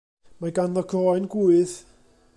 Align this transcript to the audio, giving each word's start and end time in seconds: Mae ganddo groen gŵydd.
Mae 0.45 0.53
ganddo 0.59 0.83
groen 0.95 1.31
gŵydd. 1.37 1.79